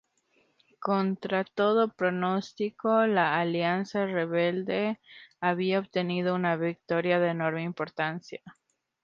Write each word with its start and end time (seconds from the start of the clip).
Contra 0.79 1.43
todo 1.43 1.93
pronóstico, 1.93 3.05
la 3.05 3.39
Alianza 3.39 4.03
Rebelde 4.07 4.99
había 5.39 5.77
obtenido 5.77 6.33
una 6.33 6.55
victoria 6.55 7.19
de 7.19 7.27
enorme 7.29 7.61
importancia. 7.61 8.41